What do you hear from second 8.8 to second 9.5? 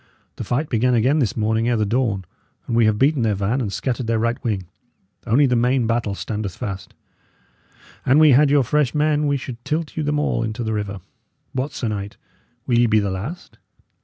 men, we